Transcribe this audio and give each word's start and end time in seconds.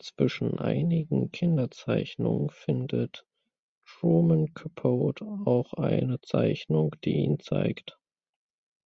Zwischen 0.00 0.58
einigen 0.58 1.30
Kinderzeichnungen 1.30 2.50
findet 2.50 3.24
Truman 3.86 4.54
Capote 4.54 5.24
auch 5.44 5.72
eine 5.74 6.20
Zeichnung, 6.20 6.96
die 7.04 7.18
ihn 7.18 7.38
zeigt. 7.38 7.96